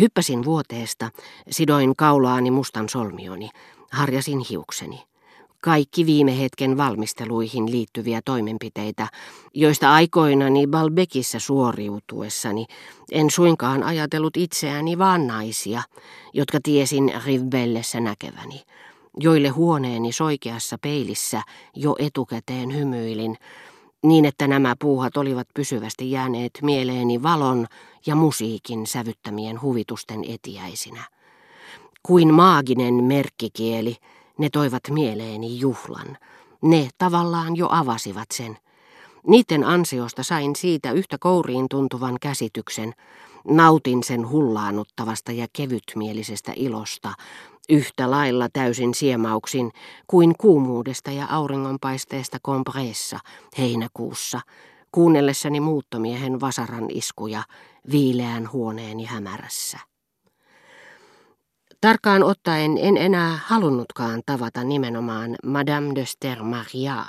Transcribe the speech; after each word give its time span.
Hyppäsin 0.00 0.44
vuoteesta, 0.44 1.10
sidoin 1.50 1.96
kaulaani 1.96 2.50
mustan 2.50 2.88
solmioni, 2.88 3.50
harjasin 3.92 4.40
hiukseni. 4.50 5.02
Kaikki 5.60 6.06
viime 6.06 6.40
hetken 6.40 6.76
valmisteluihin 6.76 7.70
liittyviä 7.70 8.20
toimenpiteitä, 8.24 9.08
joista 9.54 9.94
aikoinani 9.94 10.66
Balbekissä 10.66 11.38
suoriutuessani 11.38 12.66
en 13.12 13.30
suinkaan 13.30 13.82
ajatellut 13.82 14.36
itseäni 14.36 14.98
vaan 14.98 15.26
naisia, 15.26 15.82
jotka 16.32 16.58
tiesin 16.62 17.12
Rivbellessä 17.26 18.00
näkeväni, 18.00 18.62
joille 19.16 19.48
huoneeni 19.48 20.12
soikeassa 20.12 20.78
peilissä 20.78 21.42
jo 21.76 21.96
etukäteen 21.98 22.76
hymyilin, 22.76 23.36
niin 24.02 24.24
että 24.24 24.48
nämä 24.48 24.74
puuhat 24.80 25.16
olivat 25.16 25.48
pysyvästi 25.54 26.10
jääneet 26.10 26.52
mieleeni 26.62 27.22
valon 27.22 27.66
ja 28.06 28.14
musiikin 28.14 28.86
sävyttämien 28.86 29.62
huvitusten 29.62 30.24
etiäisinä. 30.28 31.04
Kuin 32.02 32.34
maaginen 32.34 32.94
merkkikieli, 32.94 33.96
ne 34.38 34.48
toivat 34.52 34.82
mieleeni 34.90 35.60
juhlan. 35.60 36.16
Ne 36.62 36.88
tavallaan 36.98 37.56
jo 37.56 37.68
avasivat 37.70 38.28
sen. 38.32 38.58
Niiden 39.26 39.64
ansiosta 39.64 40.22
sain 40.22 40.56
siitä 40.56 40.92
yhtä 40.92 41.16
kouriin 41.20 41.66
tuntuvan 41.70 42.16
käsityksen. 42.20 42.92
Nautin 43.44 44.04
sen 44.04 44.28
hullaanuttavasta 44.28 45.32
ja 45.32 45.46
kevytmielisestä 45.52 46.52
ilosta, 46.56 47.12
yhtä 47.68 48.10
lailla 48.10 48.48
täysin 48.52 48.94
siemauksin 48.94 49.70
kuin 50.06 50.34
kuumuudesta 50.38 51.10
ja 51.10 51.26
auringonpaisteesta 51.30 52.38
kompreessa 52.42 53.18
heinäkuussa, 53.58 54.40
kuunnellessani 54.92 55.60
muuttomiehen 55.60 56.40
vasaran 56.40 56.86
iskuja 56.90 57.42
viileän 57.90 58.52
huoneeni 58.52 59.04
hämärässä. 59.04 59.78
Tarkkaan 61.80 62.22
ottaen 62.22 62.78
en 62.78 62.96
enää 62.96 63.38
halunnutkaan 63.46 64.22
tavata 64.26 64.64
nimenomaan 64.64 65.36
Madame 65.44 65.94
de 65.94 66.06
Stermaria. 66.06 67.04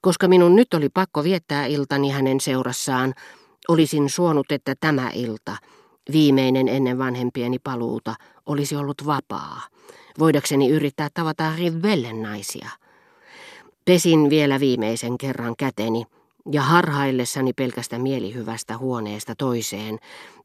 Koska 0.00 0.28
minun 0.28 0.56
nyt 0.56 0.74
oli 0.74 0.88
pakko 0.88 1.24
viettää 1.24 1.66
iltani 1.66 2.10
hänen 2.10 2.40
seurassaan, 2.40 3.14
olisin 3.68 4.10
suonut, 4.10 4.52
että 4.52 4.74
tämä 4.80 5.10
ilta, 5.14 5.56
viimeinen 6.12 6.68
ennen 6.68 6.98
vanhempieni 6.98 7.58
paluuta, 7.58 8.14
olisi 8.46 8.76
ollut 8.76 9.06
vapaa, 9.06 9.60
voidakseni 10.18 10.68
yrittää 10.68 11.08
tavata 11.14 11.56
Rivellen 11.56 12.22
naisia. 12.22 12.68
Pesin 13.84 14.30
vielä 14.30 14.60
viimeisen 14.60 15.18
kerran 15.18 15.54
käteni, 15.58 16.04
ja 16.52 16.62
harhaillessani 16.62 17.52
pelkästä 17.52 17.98
mielihyvästä 17.98 18.78
huoneesta 18.78 19.34
toiseen, 19.38 19.98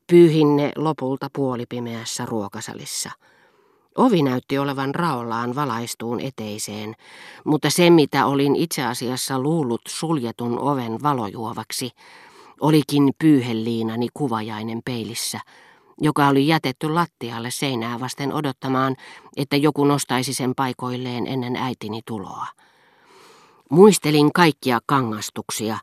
pyyhin 0.08 0.56
ne 0.56 0.72
lopulta 0.76 1.30
puolipimeässä 1.36 2.26
ruokasalissa. 2.26 3.12
Ovi 3.98 4.22
näytti 4.22 4.58
olevan 4.58 4.96
raollaan 4.96 5.56
valaistuun 5.56 6.20
eteiseen, 6.20 6.96
mutta 7.46 7.70
se 7.70 7.90
mitä 7.90 8.26
olin 8.26 8.56
itse 8.56 8.84
asiassa 8.84 9.40
luullut 9.40 9.82
suljetun 9.88 10.60
oven 10.60 11.04
valojuovaksi, 11.04 11.92
olikin 12.62 13.14
pyyheliinani 13.20 14.08
kuvajainen 14.14 14.82
peilissä, 14.86 15.40
joka 16.02 16.28
oli 16.28 16.48
jätetty 16.48 16.90
lattialle 16.90 17.52
seinää 17.52 18.00
vasten 18.00 18.34
odottamaan, 18.34 18.96
että 19.38 19.58
joku 19.58 19.86
nostaisi 19.86 20.34
sen 20.34 20.56
paikoilleen 20.56 21.28
ennen 21.28 21.56
äitini 21.56 22.02
tuloa. 22.06 22.48
Muistelin 23.70 24.34
kaikkia 24.34 24.80
kangastuksia, 24.86 25.78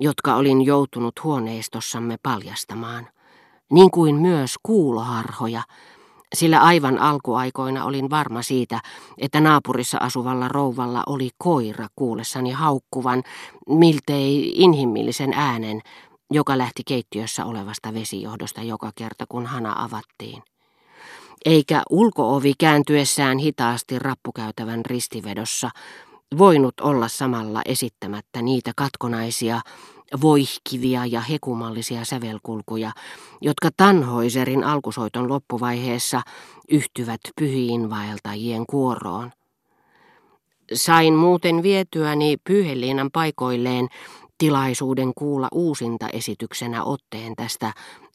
jotka 0.00 0.36
olin 0.36 0.62
joutunut 0.62 1.24
huoneistossamme 1.24 2.16
paljastamaan, 2.22 3.08
niin 3.72 3.90
kuin 3.90 4.14
myös 4.14 4.54
kuuloharhoja, 4.62 5.62
sillä 6.34 6.60
aivan 6.60 6.98
alkuaikoina 6.98 7.84
olin 7.84 8.10
varma 8.10 8.42
siitä, 8.42 8.80
että 9.18 9.40
naapurissa 9.40 9.98
asuvalla 9.98 10.48
rouvalla 10.48 11.02
oli 11.06 11.30
koira 11.38 11.86
kuullessani 11.96 12.50
haukkuvan, 12.50 13.22
miltei 13.68 14.52
inhimillisen 14.56 15.32
äänen, 15.32 15.80
joka 16.30 16.58
lähti 16.58 16.82
keittiössä 16.86 17.44
olevasta 17.44 17.94
vesijohdosta 17.94 18.62
joka 18.62 18.90
kerta, 18.94 19.24
kun 19.28 19.46
hana 19.46 19.84
avattiin. 19.84 20.42
Eikä 21.44 21.82
ulkoovi 21.90 22.52
kääntyessään 22.58 23.38
hitaasti 23.38 23.98
rappukäytävän 23.98 24.86
ristivedossa 24.86 25.70
voinut 26.38 26.80
olla 26.80 27.08
samalla 27.08 27.62
esittämättä 27.64 28.42
niitä 28.42 28.72
katkonaisia, 28.76 29.60
voihkivia 30.20 31.06
ja 31.06 31.20
hekumallisia 31.20 32.04
sävelkulkuja, 32.04 32.92
jotka 33.40 33.68
Tanhoiserin 33.76 34.64
alkusoiton 34.64 35.28
loppuvaiheessa 35.28 36.22
yhtyvät 36.68 37.20
pyhiin 37.36 37.90
vaeltajien 37.90 38.66
kuoroon. 38.66 39.32
Sain 40.72 41.14
muuten 41.14 41.62
vietyäni 41.62 42.36
Pyyheliinan 42.44 43.10
paikoilleen 43.12 43.88
tilaisuuden 44.38 45.12
kuulla 45.14 45.48
uusinta 45.52 46.08
esityksenä 46.08 46.84
otteen 46.84 47.36
tästä 47.36 47.72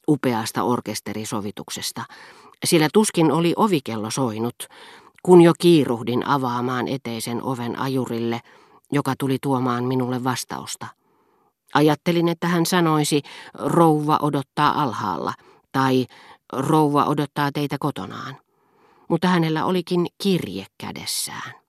upeasta 0.08 0.62
orkesterisovituksesta, 0.62 2.04
sillä 2.64 2.88
tuskin 2.92 3.32
oli 3.32 3.52
ovikello 3.56 4.10
soinut, 4.10 4.54
kun 5.22 5.42
jo 5.42 5.52
kiiruhdin 5.58 6.26
avaamaan 6.26 6.88
eteisen 6.88 7.42
oven 7.42 7.78
ajurille, 7.78 8.40
joka 8.92 9.14
tuli 9.18 9.38
tuomaan 9.42 9.84
minulle 9.84 10.24
vastausta. 10.24 10.86
Ajattelin, 11.74 12.28
että 12.28 12.46
hän 12.46 12.66
sanoisi, 12.66 13.22
rouva 13.54 14.18
odottaa 14.22 14.82
alhaalla, 14.82 15.34
tai 15.72 16.06
rouva 16.52 17.04
odottaa 17.04 17.52
teitä 17.52 17.76
kotonaan. 17.80 18.36
Mutta 19.08 19.28
hänellä 19.28 19.64
olikin 19.64 20.06
kirje 20.22 20.66
kädessään. 20.78 21.61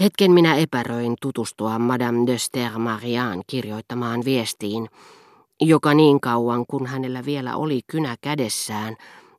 Hetken 0.00 0.32
minä 0.32 0.54
epäröin 0.54 1.14
tutustua 1.22 1.78
Madame 1.78 2.26
de 2.26 2.38
Stermarian 2.38 3.42
kirjoittamaan 3.46 4.24
viestiin, 4.24 4.88
joka 5.60 5.94
niin 5.94 6.20
kauan 6.20 6.64
kun 6.66 6.86
hänellä 6.86 7.24
vielä 7.24 7.56
oli 7.56 7.80
kynä 7.86 8.16
kädessään, 8.20 8.96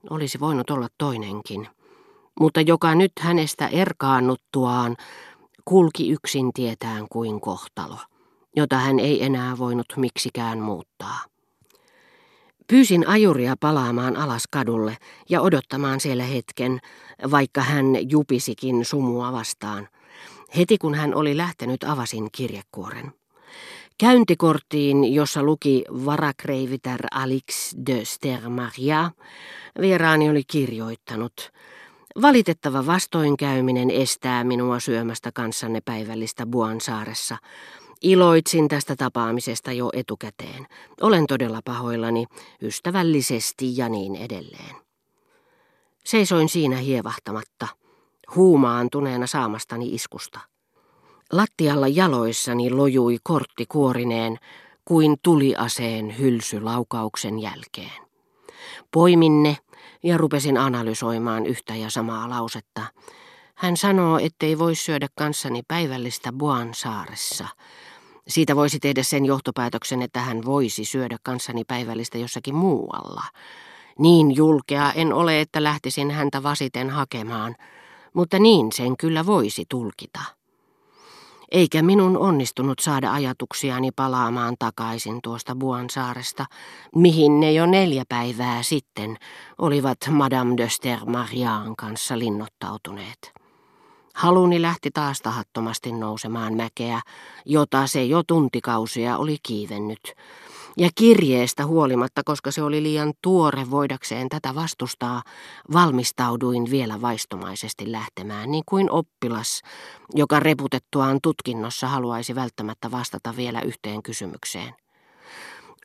olisi 0.10 0.40
voinut 0.40 0.70
olla 0.70 0.88
toinenkin 0.98 1.68
mutta 2.40 2.62
joka 2.62 2.96
nyt 2.96 3.12
hänestä 3.20 3.68
erkaannuttuaan 3.68 4.98
kulki 5.66 6.12
yksin 6.12 6.54
tietään 6.54 7.06
kuin 7.12 7.42
kohtalo, 7.42 7.98
jota 8.56 8.78
hän 8.78 9.00
ei 9.00 9.24
enää 9.24 9.58
voinut 9.58 9.86
miksikään 9.96 10.60
muuttaa. 10.60 11.20
Pyysin 12.68 13.08
ajuria 13.08 13.56
palaamaan 13.60 14.18
alas 14.18 14.44
kadulle 14.52 14.98
ja 15.30 15.42
odottamaan 15.42 16.00
siellä 16.00 16.24
hetken, 16.24 16.80
vaikka 17.32 17.62
hän 17.62 17.86
jupisikin 18.10 18.86
sumua 18.86 19.32
vastaan. 19.32 19.88
Heti 20.58 20.78
kun 20.78 20.96
hän 20.96 21.16
oli 21.16 21.38
lähtenyt, 21.38 21.84
avasin 21.84 22.28
kirjekuoren. 22.32 23.12
Käyntikorttiin, 23.98 25.14
jossa 25.14 25.44
luki 25.44 25.84
varakreiviter 26.06 27.02
Alix 27.12 27.74
de 27.86 28.06
Stermaria, 28.06 29.12
vieraani 29.82 30.30
oli 30.30 30.44
kirjoittanut– 30.48 31.34
Valitettava 32.22 32.86
vastoinkäyminen 32.86 33.92
estää 33.92 34.44
minua 34.44 34.80
syömästä 34.80 35.32
kanssanne 35.32 35.82
päivällistä 35.86 36.46
Buansaaressa. 36.46 37.38
Iloitsin 38.02 38.68
tästä 38.68 38.96
tapaamisesta 38.96 39.72
jo 39.72 39.90
etukäteen. 39.94 40.68
Olen 41.02 41.28
todella 41.28 41.62
pahoillani, 41.66 42.26
ystävällisesti 42.62 43.78
ja 43.78 43.90
niin 43.90 44.16
edelleen. 44.16 44.76
Seisoin 46.06 46.50
siinä 46.50 46.78
hievahtamatta, 46.78 47.68
huumaantuneena 48.36 49.28
saamastani 49.28 49.96
iskusta. 49.96 50.40
Lattialla 51.32 51.88
jaloissani 51.88 52.72
lojui 52.72 53.18
kortti 53.24 53.66
kuorineen 53.66 54.38
kuin 54.86 55.16
tuliaseen 55.24 56.18
hylsylaukauksen 56.20 57.40
jälkeen. 57.40 58.06
Poimin 58.94 59.44
ne 59.44 59.58
ja 60.04 60.18
rupesin 60.18 60.58
analysoimaan 60.58 61.46
yhtä 61.46 61.76
ja 61.76 61.90
samaa 61.90 62.30
lausetta. 62.30 62.82
Hän 63.56 63.78
sanoo, 63.78 64.20
ettei 64.20 64.60
voi 64.60 64.76
syödä 64.76 65.08
kanssani 65.16 65.62
päivällistä 65.68 66.32
Buan 66.32 66.74
saaressa. 66.74 67.48
Siitä 68.28 68.56
voisi 68.56 68.80
tehdä 68.80 69.04
sen 69.04 69.26
johtopäätöksen, 69.26 70.02
että 70.02 70.20
hän 70.20 70.46
voisi 70.46 70.86
syödä 70.86 71.18
kanssani 71.24 71.64
päivällistä 71.64 72.18
jossakin 72.18 72.56
muualla. 72.56 73.24
Niin 74.00 74.36
julkea 74.36 74.92
en 74.92 75.14
ole, 75.14 75.42
että 75.42 75.64
lähtisin 75.64 76.12
häntä 76.12 76.44
vasiten 76.44 76.90
hakemaan, 76.90 77.56
mutta 78.16 78.40
niin 78.40 78.72
sen 78.72 78.98
kyllä 78.98 79.26
voisi 79.26 79.66
tulkita 79.70 80.20
eikä 81.52 81.82
minun 81.82 82.18
onnistunut 82.18 82.80
saada 82.80 83.14
ajatuksiani 83.14 83.92
palaamaan 83.92 84.56
takaisin 84.60 85.20
tuosta 85.24 85.56
Buansaaresta, 85.56 86.46
mihin 86.96 87.40
ne 87.40 87.52
jo 87.52 87.66
neljä 87.66 88.04
päivää 88.10 88.64
sitten 88.64 89.18
olivat 89.58 89.98
Madame 90.10 90.54
de 90.58 90.70
Stermariaan 90.70 91.76
kanssa 91.76 92.20
linnoittautuneet. 92.20 93.34
Haluni 94.16 94.62
lähti 94.62 94.92
taas 94.92 95.22
tahattomasti 95.22 95.92
nousemaan 95.92 96.54
mäkeä, 96.54 97.02
jota 97.46 97.88
se 97.88 98.04
jo 98.04 98.24
tuntikausia 98.24 99.18
oli 99.18 99.38
kiivennyt, 99.44 100.14
Ja 100.78 100.90
kirjeestä 100.96 101.66
huolimatta, 101.66 102.22
koska 102.26 102.52
se 102.52 102.64
oli 102.64 102.84
liian 102.84 103.14
tuore 103.22 103.72
voidakseen 103.72 104.30
tätä 104.30 104.56
vastustaa, 104.56 105.24
valmistauduin 105.74 106.72
vielä 106.72 107.02
vaistomaisesti 107.02 107.92
lähtemään, 107.92 108.52
niin 108.52 108.64
kuin 108.66 108.92
oppilas, 108.92 109.62
joka 110.14 110.40
reputettuaan 110.40 111.20
tutkinnossa 111.24 111.88
haluaisi 111.88 112.36
välttämättä 112.36 112.92
vastata 112.92 113.36
vielä 113.36 113.62
yhteen 113.62 114.04
kysymykseen. 114.04 114.74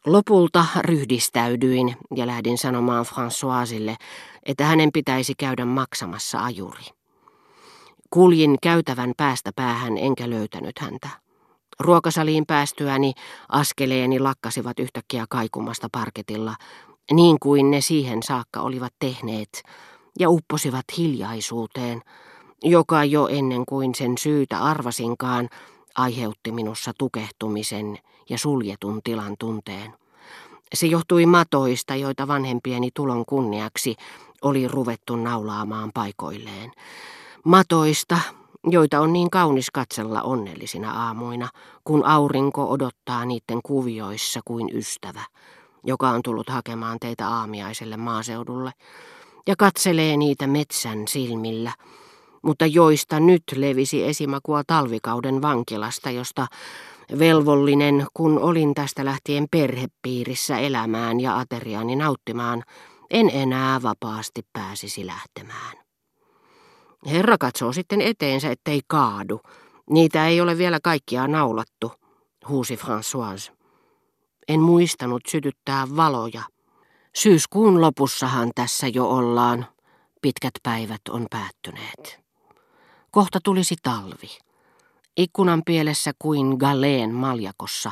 Lopulta 0.07 0.67
ryhdistäydyin 0.81 1.97
ja 2.17 2.27
lähdin 2.27 2.59
sanomaan 2.59 3.07
Françoisille, 3.07 3.97
että 4.43 4.65
hänen 4.65 4.93
pitäisi 4.93 5.35
käydä 5.39 5.65
maksamassa 5.65 6.45
ajuri. 6.45 6.85
Kuljin 8.11 8.57
käytävän 8.63 9.13
päästä 9.17 9.51
päähän 9.57 9.99
enkä 9.99 10.31
löytänyt 10.31 10.79
häntä. 10.79 11.09
Ruokasaliin 11.81 12.47
päästyäni 12.47 13.13
askeleeni 13.49 14.19
lakkasivat 14.19 14.79
yhtäkkiä 14.79 15.25
kaikumasta 15.29 15.89
parketilla, 15.93 16.55
niin 17.13 17.37
kuin 17.41 17.71
ne 17.71 17.81
siihen 17.81 18.23
saakka 18.23 18.61
olivat 18.61 18.93
tehneet, 18.99 19.63
ja 20.19 20.31
upposivat 20.31 20.85
hiljaisuuteen, 20.99 22.03
joka 22.63 23.05
jo 23.05 23.29
ennen 23.29 23.67
kuin 23.67 23.95
sen 23.95 24.19
syytä 24.19 24.59
arvasinkaan, 24.59 25.49
aiheutti 25.97 26.53
minussa 26.53 26.93
tukehtumisen 26.99 27.99
ja 28.31 28.39
suljetun 28.39 29.01
tilan 29.05 29.35
tunteen. 29.39 29.95
Se 30.75 30.87
johtui 30.87 31.27
matoista, 31.27 31.95
joita 31.95 32.29
vanhempieni 32.29 32.91
tulon 32.95 33.25
kunniaksi 33.27 33.97
oli 34.43 34.69
ruvettu 34.69 35.17
naulaamaan 35.17 35.91
paikoilleen. 35.95 36.73
Matoista, 37.45 38.19
joita 38.65 39.01
on 39.01 39.13
niin 39.13 39.31
kaunis 39.31 39.71
katsella 39.71 40.23
onnellisina 40.23 41.07
aamuina, 41.07 41.49
kun 41.85 42.05
aurinko 42.05 42.71
odottaa 42.71 43.25
niiden 43.25 43.61
kuvioissa 43.65 44.41
kuin 44.45 44.71
ystävä, 44.77 45.23
joka 45.85 46.11
on 46.11 46.23
tullut 46.23 46.49
hakemaan 46.49 46.99
teitä 47.01 47.29
aamiaiselle 47.29 47.97
maaseudulle, 47.97 48.73
ja 49.47 49.55
katselee 49.59 50.17
niitä 50.17 50.47
metsän 50.47 51.09
silmillä, 51.09 51.73
mutta 52.43 52.67
joista 52.67 53.21
nyt 53.21 53.43
levisi 53.57 54.05
esimakua 54.05 54.63
talvikauden 54.67 55.43
vankilasta, 55.43 56.11
josta 56.11 56.47
velvollinen, 57.19 58.07
kun 58.15 58.39
olin 58.39 58.75
tästä 58.75 59.05
lähtien 59.05 59.47
perhepiirissä 59.51 60.59
elämään 60.59 61.21
ja 61.21 61.39
ateriani 61.39 61.97
nauttimaan, 61.97 62.63
en 63.11 63.31
enää 63.35 63.83
vapaasti 63.83 64.43
pääsisi 64.53 65.07
lähtemään. 65.07 65.90
Herra 67.07 67.39
katsoo 67.39 67.73
sitten 67.73 68.01
eteensä, 68.01 68.51
ettei 68.51 68.81
kaadu. 68.87 69.41
Niitä 69.91 70.27
ei 70.27 70.41
ole 70.41 70.59
vielä 70.59 70.79
kaikkia 70.83 71.29
naulattu, 71.29 71.93
huusi 72.49 72.77
Françoise. 72.77 73.53
En 74.49 74.61
muistanut 74.61 75.23
sytyttää 75.29 75.87
valoja. 75.97 76.43
Syyskuun 77.17 77.81
lopussahan 77.81 78.51
tässä 78.55 78.89
jo 78.89 79.09
ollaan. 79.09 79.67
Pitkät 80.23 80.55
päivät 80.63 81.01
on 81.09 81.27
päättyneet. 81.31 82.21
Kohta 83.11 83.39
tulisi 83.45 83.75
talvi. 83.83 84.39
Ikkunan 85.17 85.63
pielessä 85.67 86.13
kuin 86.19 86.57
Galeen 86.59 87.15
maljakossa 87.15 87.91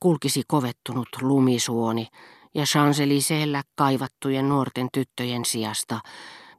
kulkisi 0.00 0.42
kovettunut 0.48 1.08
lumisuoni 1.20 2.06
ja 2.54 2.64
Chanceliseellä 2.64 3.62
kaivattujen 3.76 4.48
nuorten 4.48 4.88
tyttöjen 4.92 5.44
sijasta 5.44 6.00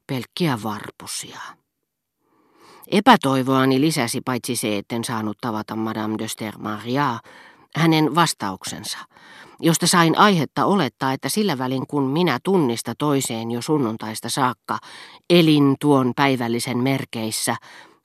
pelkkiä 0.07 0.59
varpusia. 0.63 1.39
Epätoivoani 2.91 3.81
lisäsi 3.81 4.21
paitsi 4.21 4.55
se, 4.55 4.77
etten 4.77 5.03
saanut 5.03 5.37
tavata 5.41 5.75
Madame 5.75 6.15
de 6.17 6.27
Stermaria, 6.27 7.19
hänen 7.75 8.15
vastauksensa, 8.15 8.97
josta 9.59 9.87
sain 9.87 10.17
aihetta 10.17 10.65
olettaa, 10.65 11.13
että 11.13 11.29
sillä 11.29 11.57
välin 11.57 11.87
kun 11.87 12.03
minä 12.03 12.39
tunnista 12.43 12.93
toiseen 12.97 13.51
jo 13.51 13.61
sunnuntaista 13.61 14.29
saakka 14.29 14.77
elin 15.29 15.75
tuon 15.79 16.13
päivällisen 16.15 16.77
merkeissä, 16.77 17.55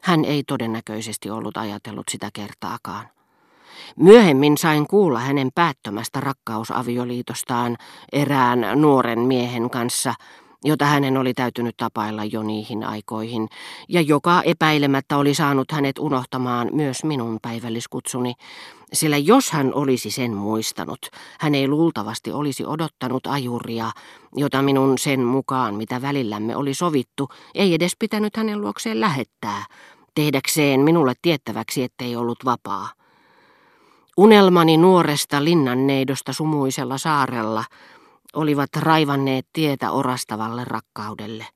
hän 0.03 0.25
ei 0.25 0.43
todennäköisesti 0.47 1.31
ollut 1.31 1.57
ajatellut 1.57 2.09
sitä 2.11 2.31
kertaakaan. 2.33 3.09
Myöhemmin 3.97 4.59
sain 4.59 4.87
kuulla 4.87 5.21
hänen 5.21 5.49
päättömästä 5.55 6.21
rakkausavioliitostaan 6.21 7.77
erään 8.13 8.67
nuoren 8.75 9.21
miehen 9.21 9.71
kanssa, 9.71 10.15
jota 10.65 10.85
hänen 10.85 11.17
oli 11.17 11.35
täytynyt 11.35 11.77
tapailla 11.77 12.25
jo 12.25 12.43
niihin 12.43 12.85
aikoihin, 12.85 13.49
ja 13.89 14.01
joka 14.01 14.43
epäilemättä 14.43 15.17
oli 15.17 15.35
saanut 15.35 15.73
hänet 15.73 15.99
unohtamaan 15.99 16.69
myös 16.73 17.05
minun 17.05 17.39
päivälliskutsuni, 17.43 18.35
sillä 18.93 19.17
jos 19.17 19.51
hän 19.51 19.75
olisi 19.75 20.11
sen 20.11 20.37
muistanut, 20.37 20.99
hän 21.41 21.55
ei 21.55 21.69
luultavasti 21.69 22.33
olisi 22.33 22.65
odottanut 22.67 23.27
ajuria, 23.27 23.91
jota 24.37 24.63
minun 24.63 24.99
sen 24.99 25.21
mukaan, 25.21 25.75
mitä 25.75 26.03
välillämme 26.03 26.57
oli 26.57 26.75
sovittu, 26.75 27.29
ei 27.55 27.75
edes 27.75 27.93
pitänyt 27.99 28.37
hänen 28.37 28.61
luokseen 28.61 29.01
lähettää, 29.01 29.65
tehdäkseen 30.15 30.81
minulle 30.81 31.13
tiettäväksi, 31.23 31.83
ettei 31.83 32.17
ollut 32.17 32.45
vapaa. 32.45 32.89
Unelmani 34.17 34.77
nuoresta 34.77 35.45
linnanneidosta 35.45 36.33
sumuisella 36.33 36.99
saarella 36.99 37.65
olivat 38.37 38.71
raivanneet 38.77 39.47
tietä 39.53 39.91
orastavalle 39.91 40.65
rakkaudelle. 40.65 41.47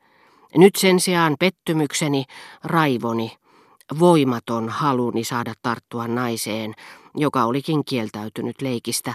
Nyt 0.57 0.77
sen 0.77 1.01
sijaan 1.01 1.37
pettymykseni, 1.39 2.25
raivoni, 2.65 3.37
voimaton 3.99 4.69
haluni 4.69 5.25
saada 5.25 5.55
tarttua 5.63 6.09
naiseen, 6.09 6.75
joka 7.15 7.45
olikin 7.45 7.85
kieltäytynyt 7.85 8.63
leikistä, 8.63 9.15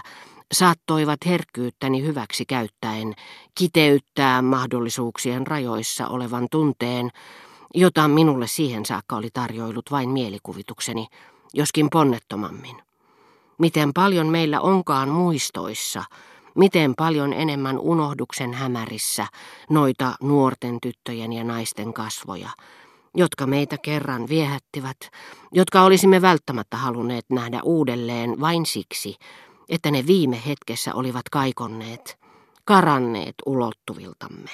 saattoivat 0.52 1.18
herkkyyttäni 1.26 2.02
hyväksi 2.02 2.44
käyttäen 2.44 3.14
kiteyttää 3.54 4.42
mahdollisuuksien 4.42 5.46
rajoissa 5.46 6.08
olevan 6.08 6.46
tunteen, 6.50 7.10
jota 7.74 8.08
minulle 8.08 8.46
siihen 8.46 8.86
saakka 8.86 9.16
oli 9.16 9.28
tarjoillut 9.32 9.90
vain 9.90 10.10
mielikuvitukseni, 10.10 11.06
joskin 11.54 11.88
ponnettomammin. 11.92 12.76
Miten 13.58 13.92
paljon 13.92 14.26
meillä 14.26 14.60
onkaan 14.60 15.08
muistoissa, 15.08 16.04
miten 16.56 16.94
paljon 16.96 17.32
enemmän 17.32 17.78
unohduksen 17.78 18.54
hämärissä 18.54 19.26
noita 19.70 20.14
nuorten 20.22 20.78
tyttöjen 20.82 21.32
ja 21.32 21.44
naisten 21.44 21.92
kasvoja, 21.92 22.50
jotka 23.14 23.46
meitä 23.46 23.76
kerran 23.82 24.28
viehättivät, 24.28 24.96
jotka 25.52 25.82
olisimme 25.82 26.22
välttämättä 26.22 26.76
halunneet 26.76 27.24
nähdä 27.30 27.60
uudelleen 27.64 28.40
vain 28.40 28.66
siksi, 28.66 29.16
että 29.68 29.90
ne 29.90 30.06
viime 30.06 30.42
hetkessä 30.46 30.94
olivat 30.94 31.28
kaikonneet, 31.28 32.18
karanneet 32.64 33.34
ulottuviltamme. 33.46 34.50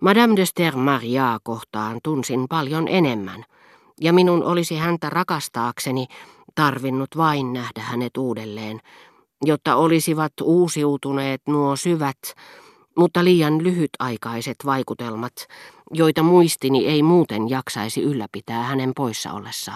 Madame 0.00 0.36
de 0.36 0.46
Stermaria 0.46 1.38
kohtaan 1.42 1.98
tunsin 2.02 2.46
paljon 2.48 2.88
enemmän, 2.88 3.44
ja 4.00 4.12
minun 4.12 4.44
olisi 4.44 4.76
häntä 4.76 5.10
rakastaakseni 5.10 6.06
tarvinnut 6.54 7.16
vain 7.16 7.52
nähdä 7.52 7.80
hänet 7.80 8.16
uudelleen, 8.16 8.80
jotta 9.46 9.76
olisivat 9.76 10.32
uusiutuneet 10.42 11.42
nuo 11.48 11.76
syvät, 11.76 12.18
mutta 12.96 13.24
liian 13.24 13.64
lyhytaikaiset 13.64 14.56
vaikutelmat, 14.64 15.32
joita 15.90 16.22
muistini 16.22 16.86
ei 16.86 17.02
muuten 17.02 17.50
jaksaisi 17.50 18.02
ylläpitää 18.02 18.62
hänen 18.62 18.92
poissa 18.96 19.32
ollessaan. 19.32 19.72